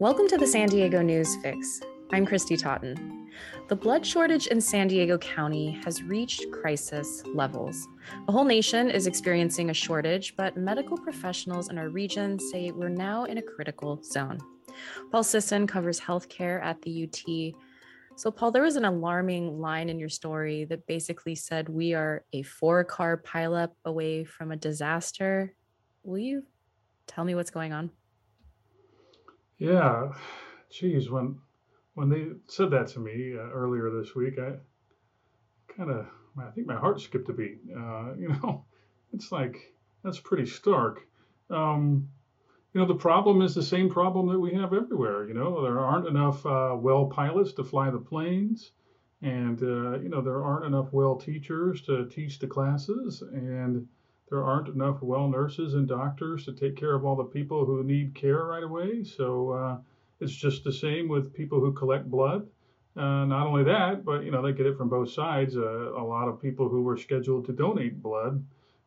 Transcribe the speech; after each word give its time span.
Welcome 0.00 0.28
to 0.28 0.38
the 0.38 0.46
San 0.46 0.68
Diego 0.68 1.02
News 1.02 1.34
Fix. 1.42 1.80
I'm 2.12 2.24
Christy 2.24 2.56
Totten. 2.56 3.28
The 3.66 3.74
blood 3.74 4.06
shortage 4.06 4.46
in 4.46 4.60
San 4.60 4.86
Diego 4.86 5.18
County 5.18 5.72
has 5.84 6.04
reached 6.04 6.52
crisis 6.52 7.24
levels. 7.34 7.88
The 8.26 8.30
whole 8.30 8.44
nation 8.44 8.92
is 8.92 9.08
experiencing 9.08 9.70
a 9.70 9.74
shortage, 9.74 10.36
but 10.36 10.56
medical 10.56 10.96
professionals 10.96 11.68
in 11.68 11.78
our 11.78 11.88
region 11.88 12.38
say 12.38 12.70
we're 12.70 12.88
now 12.88 13.24
in 13.24 13.38
a 13.38 13.42
critical 13.42 14.00
zone. 14.04 14.38
Paul 15.10 15.24
Sisson 15.24 15.66
covers 15.66 15.98
healthcare 15.98 16.62
at 16.62 16.80
the 16.82 17.02
UT. 17.02 17.54
So, 18.14 18.30
Paul, 18.30 18.52
there 18.52 18.62
was 18.62 18.76
an 18.76 18.84
alarming 18.84 19.60
line 19.60 19.88
in 19.88 19.98
your 19.98 20.10
story 20.10 20.64
that 20.66 20.86
basically 20.86 21.34
said 21.34 21.68
we 21.68 21.94
are 21.94 22.24
a 22.32 22.42
four 22.42 22.84
car 22.84 23.16
pileup 23.16 23.72
away 23.84 24.22
from 24.22 24.52
a 24.52 24.56
disaster. 24.56 25.56
Will 26.04 26.18
you 26.18 26.44
tell 27.08 27.24
me 27.24 27.34
what's 27.34 27.50
going 27.50 27.72
on? 27.72 27.90
Yeah, 29.58 30.12
geez, 30.70 31.10
when 31.10 31.40
when 31.94 32.08
they 32.08 32.28
said 32.46 32.70
that 32.70 32.86
to 32.88 33.00
me 33.00 33.34
uh, 33.36 33.50
earlier 33.50 33.90
this 33.90 34.14
week, 34.14 34.38
I 34.38 34.52
kind 35.76 35.90
of 35.90 36.06
I 36.38 36.50
think 36.50 36.68
my 36.68 36.76
heart 36.76 37.00
skipped 37.00 37.28
a 37.28 37.32
beat. 37.32 37.60
Uh, 37.76 38.14
you 38.18 38.28
know, 38.28 38.64
it's 39.12 39.32
like 39.32 39.74
that's 40.04 40.20
pretty 40.20 40.46
stark. 40.46 41.06
Um, 41.50 42.08
you 42.72 42.80
know, 42.80 42.86
the 42.86 42.94
problem 42.94 43.42
is 43.42 43.54
the 43.54 43.62
same 43.62 43.90
problem 43.90 44.28
that 44.28 44.38
we 44.38 44.54
have 44.54 44.72
everywhere. 44.72 45.26
You 45.26 45.34
know, 45.34 45.62
there 45.62 45.80
aren't 45.80 46.06
enough 46.06 46.46
uh, 46.46 46.76
well 46.78 47.06
pilots 47.06 47.52
to 47.54 47.64
fly 47.64 47.90
the 47.90 47.98
planes, 47.98 48.70
and 49.22 49.60
uh, 49.60 49.98
you 49.98 50.08
know 50.08 50.20
there 50.20 50.44
aren't 50.44 50.66
enough 50.66 50.92
well 50.92 51.16
teachers 51.16 51.82
to 51.82 52.08
teach 52.08 52.38
the 52.38 52.46
classes, 52.46 53.22
and 53.22 53.88
there 54.30 54.44
aren't 54.44 54.68
enough 54.68 55.02
well 55.02 55.28
nurses 55.28 55.74
and 55.74 55.88
doctors 55.88 56.44
to 56.44 56.52
take 56.52 56.76
care 56.76 56.94
of 56.94 57.04
all 57.04 57.16
the 57.16 57.24
people 57.24 57.64
who 57.64 57.82
need 57.82 58.14
care 58.14 58.44
right 58.44 58.62
away. 58.62 59.04
So 59.04 59.50
uh, 59.52 59.78
it's 60.20 60.34
just 60.34 60.64
the 60.64 60.72
same 60.72 61.08
with 61.08 61.34
people 61.34 61.60
who 61.60 61.72
collect 61.72 62.10
blood. 62.10 62.46
Uh, 62.96 63.24
not 63.24 63.46
only 63.46 63.62
that, 63.64 64.04
but 64.04 64.24
you 64.24 64.30
know 64.30 64.42
they 64.42 64.52
get 64.52 64.66
it 64.66 64.76
from 64.76 64.88
both 64.88 65.10
sides. 65.10 65.56
Uh, 65.56 65.92
a 65.92 66.02
lot 66.02 66.28
of 66.28 66.42
people 66.42 66.68
who 66.68 66.82
were 66.82 66.96
scheduled 66.96 67.46
to 67.46 67.52
donate 67.52 68.02
blood, 68.02 68.44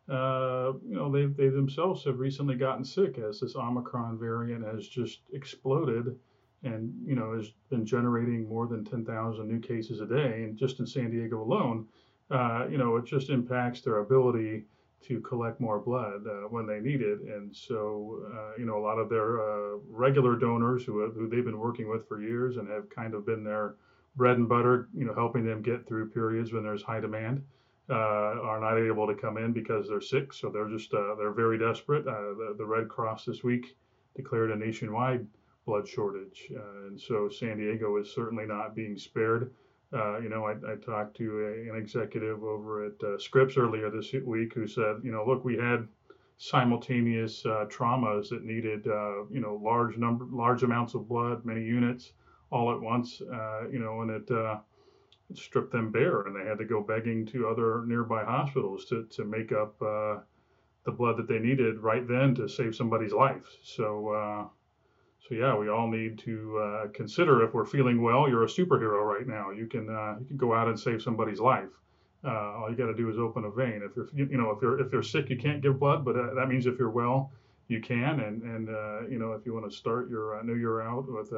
uh, 0.09 0.73
you 0.85 0.95
know, 0.95 1.09
they 1.09 1.25
they 1.25 1.47
themselves 1.47 2.03
have 2.03 2.19
recently 2.19 2.55
gotten 2.55 2.83
sick 2.83 3.17
as 3.17 3.39
this 3.39 3.55
Omicron 3.55 4.19
variant 4.19 4.65
has 4.65 4.87
just 4.87 5.21
exploded, 5.31 6.19
and 6.63 6.93
you 7.05 7.15
know 7.15 7.33
has 7.37 7.51
been 7.69 7.85
generating 7.85 8.49
more 8.49 8.67
than 8.67 8.83
10,000 8.83 9.47
new 9.47 9.59
cases 9.59 10.01
a 10.01 10.05
day, 10.05 10.43
and 10.43 10.57
just 10.57 10.81
in 10.81 10.85
San 10.87 11.11
Diego 11.11 11.41
alone, 11.41 11.87
uh, 12.29 12.67
you 12.69 12.77
know, 12.77 12.97
it 12.97 13.05
just 13.05 13.29
impacts 13.29 13.81
their 13.81 13.99
ability 13.99 14.65
to 15.07 15.19
collect 15.21 15.59
more 15.59 15.79
blood 15.79 16.25
uh, 16.27 16.47
when 16.49 16.67
they 16.67 16.79
need 16.79 17.01
it. 17.01 17.21
And 17.21 17.55
so, 17.55 18.25
uh, 18.33 18.57
you 18.57 18.65
know, 18.65 18.77
a 18.77 18.83
lot 18.83 18.99
of 18.99 19.09
their 19.09 19.41
uh, 19.41 19.77
regular 19.89 20.35
donors 20.35 20.83
who, 20.83 21.09
who 21.11 21.27
they've 21.27 21.45
been 21.45 21.59
working 21.59 21.89
with 21.89 22.07
for 22.07 22.21
years 22.21 22.57
and 22.57 22.69
have 22.69 22.89
kind 22.89 23.13
of 23.13 23.25
been 23.25 23.43
their 23.43 23.75
bread 24.15 24.37
and 24.37 24.47
butter, 24.47 24.89
you 24.95 25.05
know, 25.05 25.13
helping 25.13 25.45
them 25.45 25.61
get 25.61 25.87
through 25.87 26.09
periods 26.09 26.53
when 26.53 26.63
there's 26.63 26.83
high 26.83 26.99
demand, 26.99 27.43
uh, 27.89 27.93
are 27.95 28.59
not 28.59 28.77
able 28.77 29.07
to 29.07 29.15
come 29.15 29.37
in 29.37 29.53
because 29.53 29.87
they're 29.87 30.01
sick. 30.01 30.33
So 30.33 30.49
they're 30.49 30.69
just, 30.69 30.93
uh, 30.93 31.15
they're 31.15 31.31
very 31.31 31.57
desperate. 31.57 32.07
Uh, 32.07 32.33
the, 32.35 32.55
the, 32.57 32.65
Red 32.65 32.87
Cross 32.87 33.25
this 33.25 33.43
week 33.43 33.75
declared 34.15 34.51
a 34.51 34.55
nationwide 34.55 35.25
blood 35.65 35.87
shortage. 35.87 36.51
and 36.85 36.99
so 36.99 37.29
San 37.29 37.57
Diego 37.57 37.97
is 37.97 38.13
certainly 38.13 38.45
not 38.45 38.75
being 38.75 38.97
spared. 38.97 39.51
Uh, 39.93 40.19
you 40.19 40.29
know, 40.29 40.45
I, 40.45 40.51
I 40.71 40.75
talked 40.75 41.17
to 41.17 41.39
a, 41.39 41.69
an 41.69 41.75
executive 41.75 42.43
over 42.43 42.85
at 42.85 43.03
uh, 43.03 43.17
Scripps 43.17 43.57
earlier 43.57 43.89
this 43.89 44.13
week 44.25 44.53
who 44.53 44.65
said, 44.65 45.01
you 45.03 45.11
know, 45.11 45.25
look, 45.27 45.43
we 45.43 45.57
had 45.57 45.87
simultaneous 46.37 47.45
uh, 47.45 47.65
traumas 47.69 48.29
that 48.29 48.43
needed, 48.43 48.87
uh, 48.87 49.25
you 49.29 49.41
know, 49.41 49.59
large 49.61 49.97
number, 49.97 50.25
large 50.31 50.63
amounts 50.63 50.93
of 50.93 51.09
blood, 51.09 51.45
many 51.45 51.63
units, 51.63 52.13
all 52.51 52.73
at 52.73 52.79
once. 52.79 53.21
Uh, 53.21 53.67
you 53.69 53.79
know, 53.79 54.01
and 54.01 54.11
it, 54.11 54.31
stripped 55.33 55.71
them 55.71 55.91
bare, 55.91 56.23
and 56.23 56.35
they 56.35 56.45
had 56.45 56.57
to 56.57 56.65
go 56.65 56.81
begging 56.81 57.25
to 57.25 57.47
other 57.47 57.85
nearby 57.85 58.21
hospitals 58.21 58.83
to 58.83 59.05
to 59.05 59.23
make 59.23 59.53
up 59.53 59.79
the 59.79 60.91
blood 60.91 61.15
that 61.15 61.27
they 61.27 61.39
needed 61.39 61.79
right 61.79 62.05
then 62.07 62.35
to 62.35 62.49
save 62.49 62.75
somebody's 62.75 63.13
life. 63.13 63.45
So 63.63 64.49
so 65.27 65.35
yeah, 65.35 65.55
we 65.55 65.69
all 65.69 65.87
need 65.87 66.17
to 66.19 66.57
uh, 66.57 66.87
consider 66.93 67.43
if 67.43 67.53
we're 67.53 67.65
feeling 67.65 68.01
well. 68.01 68.27
You're 68.27 68.43
a 68.43 68.47
superhero 68.47 69.03
right 69.03 69.27
now. 69.27 69.51
You 69.51 69.67
can 69.67 69.89
uh, 69.89 70.15
you 70.19 70.25
can 70.25 70.37
go 70.37 70.53
out 70.53 70.67
and 70.67 70.79
save 70.79 71.01
somebody's 71.01 71.39
life. 71.39 71.69
Uh, 72.23 72.29
all 72.57 72.67
you 72.69 72.75
got 72.75 72.87
to 72.87 72.95
do 72.95 73.09
is 73.09 73.17
open 73.17 73.45
a 73.45 73.51
vein. 73.51 73.81
If 73.83 73.95
you're 73.95 74.09
you 74.13 74.37
know 74.37 74.51
if 74.51 74.61
you're 74.61 74.79
if 74.79 74.91
you're 74.91 75.03
sick, 75.03 75.29
you 75.29 75.37
can't 75.37 75.61
give 75.61 75.79
blood, 75.79 76.03
but 76.03 76.15
uh, 76.15 76.33
that 76.35 76.47
means 76.47 76.65
if 76.65 76.79
you're 76.79 76.89
well, 76.89 77.31
you 77.67 77.81
can. 77.81 78.19
And 78.19 78.41
and 78.41 78.69
uh, 78.69 79.07
you 79.07 79.19
know 79.19 79.33
if 79.33 79.45
you 79.45 79.53
want 79.53 79.69
to 79.69 79.75
start 79.75 80.09
your 80.09 80.39
uh, 80.39 80.43
new 80.43 80.55
year 80.55 80.81
out 80.81 81.05
with 81.07 81.31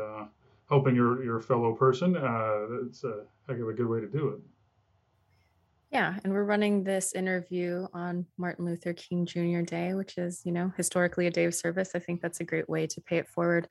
helping 0.69 0.95
your 0.95 1.23
your 1.23 1.41
fellow 1.41 1.73
person, 1.73 2.15
it's 2.87 3.03
a 3.03 3.23
heck 3.47 3.59
of 3.59 3.67
a 3.67 3.73
good 3.73 3.87
way 3.87 3.99
to 3.99 4.07
do 4.07 4.29
it. 4.29 4.52
Yeah, 5.93 6.15
and 6.23 6.33
we're 6.33 6.43
running 6.43 6.83
this 6.83 7.13
interview 7.13 7.85
on 7.93 8.25
Martin 8.37 8.65
Luther 8.65 8.93
King 8.93 9.27
Jr. 9.27 9.61
Day, 9.61 9.93
which 9.93 10.17
is, 10.17 10.41
you 10.43 10.51
know, 10.51 10.73
historically 10.75 11.27
a 11.27 11.31
day 11.31 11.45
of 11.45 11.53
service. 11.53 11.91
I 11.93 11.99
think 11.99 12.19
that's 12.19 12.39
a 12.39 12.43
great 12.43 12.67
way 12.67 12.87
to 12.87 12.99
pay 12.99 13.17
it 13.17 13.27
forward. 13.27 13.67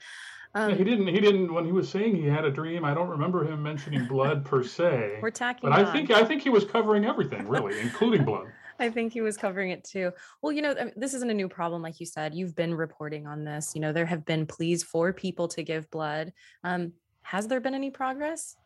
Um, 0.54 0.70
yeah, 0.70 0.76
he 0.76 0.84
didn't. 0.84 1.08
He 1.08 1.18
didn't. 1.18 1.52
When 1.52 1.64
he 1.64 1.72
was 1.72 1.88
saying 1.88 2.14
he 2.14 2.28
had 2.28 2.44
a 2.44 2.50
dream, 2.50 2.84
I 2.84 2.94
don't 2.94 3.08
remember 3.08 3.44
him 3.44 3.60
mentioning 3.60 4.06
blood 4.06 4.44
per 4.44 4.62
se. 4.62 5.18
We're 5.20 5.30
tacking. 5.30 5.68
But 5.68 5.76
I 5.76 5.90
think 5.90 6.12
I 6.12 6.24
think 6.24 6.42
he 6.42 6.50
was 6.50 6.64
covering 6.64 7.04
everything, 7.04 7.48
really, 7.48 7.80
including 7.80 8.24
blood. 8.24 8.46
I 8.78 8.88
think 8.88 9.12
he 9.12 9.20
was 9.20 9.36
covering 9.36 9.70
it 9.70 9.82
too. 9.82 10.12
Well, 10.42 10.52
you 10.52 10.62
know, 10.62 10.74
this 10.94 11.14
isn't 11.14 11.30
a 11.30 11.34
new 11.34 11.48
problem, 11.48 11.82
like 11.82 11.98
you 11.98 12.06
said. 12.06 12.34
You've 12.34 12.54
been 12.54 12.74
reporting 12.74 13.26
on 13.26 13.42
this. 13.44 13.72
You 13.74 13.80
know, 13.80 13.92
there 13.92 14.06
have 14.06 14.24
been 14.24 14.46
pleas 14.46 14.84
for 14.84 15.12
people 15.12 15.48
to 15.48 15.62
give 15.64 15.90
blood. 15.90 16.32
Um, 16.62 16.92
has 17.22 17.48
there 17.48 17.60
been 17.60 17.74
any 17.74 17.90
progress? 17.90 18.56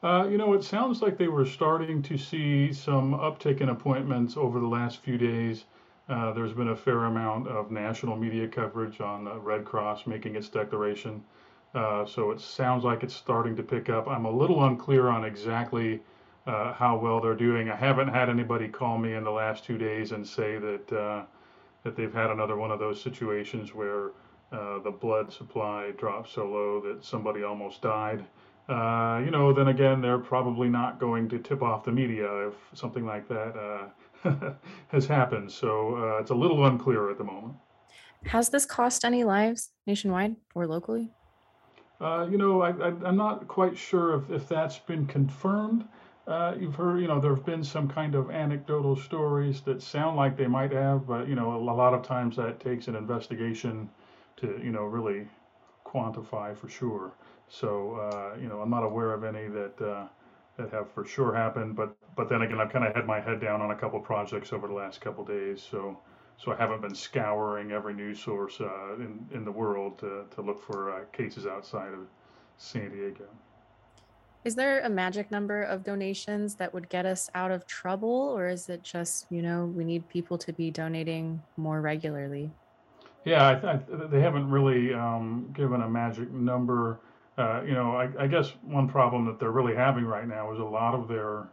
Uh, 0.00 0.28
you 0.30 0.38
know, 0.38 0.52
it 0.52 0.62
sounds 0.62 1.02
like 1.02 1.18
they 1.18 1.26
were 1.26 1.44
starting 1.44 2.00
to 2.02 2.16
see 2.16 2.72
some 2.72 3.14
uptick 3.14 3.60
in 3.60 3.68
appointments 3.68 4.36
over 4.36 4.60
the 4.60 4.66
last 4.66 4.98
few 5.02 5.18
days. 5.18 5.64
Uh, 6.08 6.32
there's 6.32 6.52
been 6.52 6.68
a 6.68 6.76
fair 6.76 7.06
amount 7.06 7.48
of 7.48 7.72
national 7.72 8.16
media 8.16 8.46
coverage 8.46 9.00
on 9.00 9.24
the 9.24 9.34
Red 9.40 9.64
Cross 9.64 10.06
making 10.06 10.36
its 10.36 10.48
declaration. 10.48 11.22
Uh, 11.74 12.06
so 12.06 12.30
it 12.30 12.40
sounds 12.40 12.84
like 12.84 13.02
it's 13.02 13.14
starting 13.14 13.56
to 13.56 13.62
pick 13.62 13.90
up. 13.90 14.06
I'm 14.06 14.24
a 14.24 14.30
little 14.30 14.64
unclear 14.64 15.08
on 15.08 15.24
exactly 15.24 16.00
uh, 16.46 16.72
how 16.74 16.96
well 16.96 17.20
they're 17.20 17.34
doing. 17.34 17.68
I 17.68 17.74
haven't 17.74 18.08
had 18.08 18.28
anybody 18.28 18.68
call 18.68 18.98
me 18.98 19.14
in 19.14 19.24
the 19.24 19.32
last 19.32 19.64
two 19.64 19.78
days 19.78 20.12
and 20.12 20.24
say 20.24 20.58
that 20.58 20.92
uh, 20.92 21.24
that 21.82 21.96
they've 21.96 22.14
had 22.14 22.30
another 22.30 22.56
one 22.56 22.70
of 22.70 22.78
those 22.78 23.02
situations 23.02 23.74
where 23.74 24.10
the 24.50 24.94
blood 25.00 25.32
supply 25.32 25.90
dropped 25.98 26.30
so 26.30 26.46
low 26.46 26.80
that 26.80 27.04
somebody 27.04 27.42
almost 27.42 27.82
died 27.82 28.24
uh, 28.68 29.22
you 29.24 29.30
know, 29.30 29.52
then 29.52 29.68
again, 29.68 30.00
they're 30.02 30.18
probably 30.18 30.68
not 30.68 31.00
going 31.00 31.28
to 31.30 31.38
tip 31.38 31.62
off 31.62 31.84
the 31.84 31.92
media 31.92 32.48
if 32.48 32.54
something 32.74 33.06
like 33.06 33.26
that 33.28 33.90
uh, 34.24 34.52
has 34.88 35.06
happened. 35.06 35.50
So 35.50 35.96
uh, 35.96 36.20
it's 36.20 36.30
a 36.30 36.34
little 36.34 36.66
unclear 36.66 37.10
at 37.10 37.18
the 37.18 37.24
moment. 37.24 37.54
Has 38.26 38.50
this 38.50 38.66
cost 38.66 39.04
any 39.04 39.24
lives 39.24 39.70
nationwide 39.86 40.36
or 40.54 40.66
locally? 40.66 41.10
Uh, 42.00 42.26
you 42.30 42.36
know, 42.36 42.62
I, 42.62 43.08
am 43.08 43.16
not 43.16 43.48
quite 43.48 43.76
sure 43.76 44.16
if, 44.16 44.30
if 44.30 44.48
that's 44.48 44.78
been 44.78 45.06
confirmed. 45.06 45.84
Uh, 46.26 46.54
you've 46.60 46.74
heard, 46.74 47.00
you 47.00 47.08
know, 47.08 47.18
there 47.18 47.34
have 47.34 47.46
been 47.46 47.64
some 47.64 47.88
kind 47.88 48.14
of 48.14 48.30
anecdotal 48.30 48.94
stories 48.96 49.62
that 49.62 49.80
sound 49.80 50.16
like 50.16 50.36
they 50.36 50.46
might 50.46 50.70
have, 50.70 51.06
but, 51.06 51.26
you 51.26 51.34
know, 51.34 51.56
a 51.56 51.58
lot 51.58 51.94
of 51.94 52.02
times 52.02 52.36
that 52.36 52.60
takes 52.60 52.86
an 52.86 52.94
investigation 52.94 53.88
to, 54.36 54.60
you 54.62 54.70
know, 54.70 54.82
really 54.82 55.26
quantify 55.92 56.56
for 56.56 56.68
sure. 56.68 57.12
So 57.48 57.94
uh, 57.94 58.38
you 58.40 58.48
know, 58.48 58.60
I'm 58.60 58.70
not 58.70 58.84
aware 58.84 59.12
of 59.12 59.24
any 59.24 59.48
that 59.48 59.80
uh, 59.80 60.06
that 60.58 60.70
have 60.70 60.90
for 60.92 61.04
sure 61.04 61.34
happened. 61.34 61.76
But 61.76 61.96
but 62.16 62.28
then 62.28 62.42
again, 62.42 62.60
I've 62.60 62.72
kind 62.72 62.84
of 62.84 62.94
had 62.94 63.06
my 63.06 63.20
head 63.20 63.40
down 63.40 63.60
on 63.60 63.70
a 63.70 63.76
couple 63.76 63.98
projects 64.00 64.52
over 64.52 64.68
the 64.68 64.74
last 64.74 65.00
couple 65.00 65.24
days. 65.24 65.62
So 65.62 65.98
so 66.36 66.52
I 66.52 66.56
haven't 66.56 66.82
been 66.82 66.94
scouring 66.94 67.72
every 67.72 67.94
news 67.94 68.20
source 68.20 68.60
uh, 68.60 68.94
in 68.96 69.26
in 69.32 69.44
the 69.44 69.52
world 69.52 69.98
to 70.00 70.24
to 70.34 70.42
look 70.42 70.62
for 70.62 70.92
uh, 70.92 71.04
cases 71.12 71.46
outside 71.46 71.92
of 71.92 72.06
San 72.56 72.90
Diego. 72.90 73.24
Is 74.44 74.54
there 74.54 74.80
a 74.80 74.88
magic 74.88 75.30
number 75.30 75.62
of 75.62 75.82
donations 75.82 76.54
that 76.54 76.72
would 76.72 76.88
get 76.88 77.04
us 77.04 77.28
out 77.34 77.50
of 77.50 77.66
trouble, 77.66 78.32
or 78.36 78.48
is 78.48 78.68
it 78.68 78.82
just 78.82 79.26
you 79.30 79.42
know 79.42 79.66
we 79.66 79.84
need 79.84 80.08
people 80.08 80.38
to 80.38 80.52
be 80.52 80.70
donating 80.70 81.42
more 81.56 81.80
regularly? 81.80 82.50
Yeah, 83.24 83.60
I, 83.62 84.06
they 84.06 84.20
haven't 84.20 84.48
really 84.48 84.94
um, 84.94 85.52
given 85.52 85.82
a 85.82 85.88
magic 85.88 86.30
number. 86.30 87.00
Uh, 87.36 87.62
you 87.62 87.72
know, 87.72 87.94
I, 87.94 88.08
I, 88.18 88.26
guess 88.26 88.52
one 88.62 88.88
problem 88.88 89.24
that 89.26 89.38
they're 89.38 89.52
really 89.52 89.74
having 89.74 90.04
right 90.04 90.26
now 90.26 90.52
is 90.52 90.58
a 90.58 90.64
lot 90.64 90.94
of 90.94 91.06
their 91.06 91.48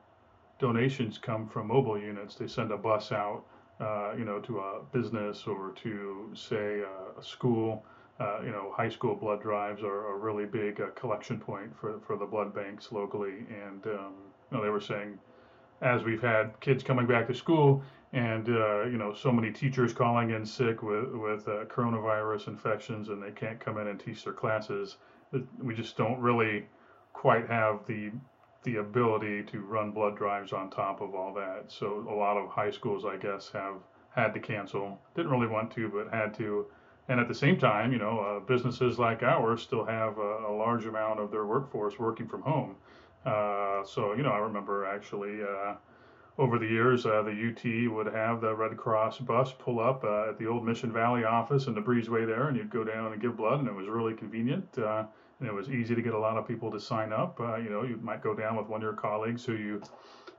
donations 0.60 1.18
come 1.18 1.48
from 1.48 1.68
mobile 1.68 2.00
units. 2.00 2.36
They 2.36 2.48
send 2.48 2.72
a 2.72 2.78
bus 2.78 3.12
out, 3.12 3.44
uh, 3.80 4.14
you 4.18 4.26
know, 4.26 4.40
to 4.40 4.60
a 4.60 4.82
business 4.92 5.44
or 5.46 5.74
to 5.84 6.32
say 6.34 6.82
a, 6.82 7.20
a 7.20 7.24
school. 7.24 7.84
Uh, 8.20 8.40
you 8.44 8.52
know, 8.52 8.72
high 8.76 8.90
school 8.90 9.14
blood 9.14 9.42
drives 9.42 9.84
are 9.84 10.16
a 10.16 10.18
really 10.18 10.46
big 10.46 10.80
uh, 10.80 10.88
collection 10.96 11.40
point 11.40 11.76
for 11.80 12.00
for 12.00 12.16
the 12.18 12.26
blood 12.26 12.56
banks 12.56 12.92
locally. 12.92 13.46
And 13.50 13.86
um, 13.88 14.14
you 14.50 14.58
know, 14.58 14.64
they 14.64 14.70
were 14.70 14.80
saying, 14.80 15.20
as 15.82 16.04
we've 16.04 16.22
had 16.22 16.58
kids 16.62 16.84
coming 16.84 17.06
back 17.06 17.28
to 17.28 17.34
school 17.34 17.84
and 18.16 18.48
uh, 18.48 18.84
you 18.86 18.98
know 18.98 19.14
so 19.14 19.32
many 19.32 19.52
teachers 19.52 19.94
calling 19.94 20.32
in 20.32 20.46
sick 20.46 20.82
with 20.82 21.10
with 21.14 21.48
uh, 21.48 21.66
coronavirus 21.66 22.48
infections 22.48 23.10
and 23.10 23.22
they 23.22 23.32
can't 23.32 23.60
come 23.60 23.78
in 23.78 23.88
and 23.88 24.00
teach 24.00 24.24
their 24.24 24.34
classes 24.34 24.98
we 25.62 25.74
just 25.74 25.98
don't 25.98 26.20
really 26.20 26.66
quite 27.14 27.48
have 27.48 27.86
the 27.86 28.12
the 28.64 28.78
ability 28.78 29.44
to 29.44 29.60
run 29.60 29.92
blood 29.92 30.18
drives 30.18 30.52
on 30.52 30.70
top 30.72 31.00
of 31.00 31.14
all 31.14 31.34
that. 31.34 31.66
So 31.68 32.06
a 32.10 32.16
lot 32.16 32.38
of 32.38 32.50
high 32.50 32.72
schools 32.72 33.06
i 33.06 33.18
guess 33.18 33.52
have 33.52 33.76
had 34.16 34.34
to 34.34 34.40
cancel. 34.40 35.00
Didn't 35.16 35.32
really 35.32 35.48
want 35.48 35.72
to 35.72 35.90
but 35.90 36.14
had 36.14 36.34
to. 36.36 36.66
And 37.08 37.20
at 37.20 37.28
the 37.28 37.36
same 37.36 37.60
time 37.60 37.92
you 37.92 38.00
know 38.00 38.20
uh, 38.20 38.40
businesses 38.40 38.98
like 38.98 39.24
ours 39.24 39.62
still 39.62 39.86
have 39.86 40.18
a, 40.18 40.48
a, 40.48 40.54
large 40.56 40.86
amount 40.86 41.20
of 41.20 41.32
their 41.32 41.46
workforce 41.46 42.00
working 42.00 42.28
from 42.28 42.42
home. 42.42 42.76
Uh, 43.26 43.84
so 43.84 44.14
you 44.14 44.24
know 44.24 44.32
i 44.32 44.38
remember 44.38 44.86
actually 44.86 45.42
uh, 45.44 45.74
over 46.38 46.60
the 46.60 46.68
years, 46.68 47.06
uh, 47.06 47.22
the 47.24 47.32
UT 47.32 47.94
would 47.94 48.14
have 48.14 48.42
the 48.42 48.54
Red 48.54 48.76
Cross 48.76 49.20
bus 49.20 49.54
pull 49.58 49.80
up 49.80 50.04
uh, 50.04 50.30
at 50.30 50.38
the 50.38 50.48
old 50.48 50.66
Mission 50.66 50.92
Valley 50.92 51.24
office 51.24 51.68
in 51.68 51.74
the 51.74 51.82
breezeway 51.82 52.26
there, 52.26 52.50
and 52.50 52.58
you'd 52.58 52.70
go 52.70 52.84
down 52.84 53.14
and 53.14 53.22
give 53.22 53.38
blood, 53.38 53.60
and 53.60 53.68
it 53.68 53.74
was 53.74 53.88
really 53.88 54.14
convenient. 54.14 54.78
Uh, 54.78 55.06
and 55.40 55.50
it 55.50 55.54
was 55.54 55.70
easy 55.70 55.96
to 55.96 56.02
get 56.02 56.14
a 56.14 56.20
lot 56.20 56.38
of 56.38 56.48
people 56.48 56.72
to 56.72 56.80
sign 56.80 57.12
up. 57.12 57.40
Uh, 57.40 57.58
you 57.58 57.70
know, 57.70 57.84
you 57.84 57.98
might 57.98 58.22
go 58.22 58.34
down 58.34 58.56
with 58.56 58.68
one 58.68 58.80
of 58.80 58.84
your 58.84 58.94
colleagues 58.94 59.46
who 59.46 59.54
you 59.54 59.82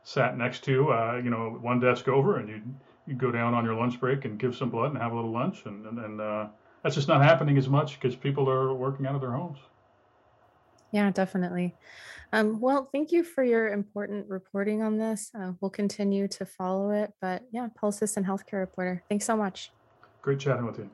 sat 0.03 0.39
next 0.39 0.65
to, 0.65 0.91
uh, 0.93 1.21
you 1.23 1.31
know, 1.31 1.59
one 1.61 1.81
desk 1.81 2.09
over, 2.09 2.39
and 2.39 2.49
you'd, 2.49 2.75
you'd 3.07 3.19
go 3.19 3.31
down 3.31 3.55
on 3.55 3.65
your 3.65 3.75
lunch 3.75 4.01
break 4.01 4.25
and 4.25 4.39
give 4.39 4.55
some 4.55 4.71
blood 4.71 4.93
and 4.93 4.99
have 5.01 5.13
a 5.13 5.15
little 5.15 5.33
lunch. 5.33 5.65
And, 5.67 5.85
and, 5.87 5.99
and 5.99 6.21
uh, 6.21 6.47
that's 6.83 6.95
just 6.95 7.09
not 7.09 7.23
happening 7.23 7.59
as 7.59 7.69
much 7.69 8.01
because 8.01 8.17
people 8.17 8.49
are 8.49 8.73
working 8.75 9.07
out 9.07 9.15
of 9.15 9.21
their 9.21 9.33
homes. 9.33 9.59
Yeah, 10.97 11.11
definitely. 11.11 11.75
Um, 12.33 12.59
well, 12.59 12.89
thank 12.91 13.13
you 13.13 13.23
for 13.23 13.45
your 13.45 13.69
important 13.69 14.31
reporting 14.31 14.81
on 14.83 14.97
this. 14.97 15.31
Uh, 15.39 15.53
we'll 15.61 15.71
continue 15.71 16.27
to 16.29 16.47
follow 16.47 16.89
it. 16.89 17.13
But 17.21 17.43
yeah, 17.53 17.69
Paul 17.77 17.93
Sisson 17.93 18.25
Healthcare 18.25 18.61
Reporter, 18.61 19.03
thanks 19.11 19.27
so 19.27 19.37
much. 19.37 19.73
Great 20.23 20.39
chatting 20.39 20.65
with 20.65 20.79
you. 20.79 20.89